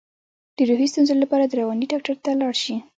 د 0.57 0.59
روحي 0.69 0.87
ستونزو 0.91 1.13
لپاره 1.23 1.43
د 1.45 1.53
رواني 1.59 1.85
ډاکټر 1.91 2.15
ته 2.23 2.31
لاړ 2.39 2.53
شئ 2.63 2.77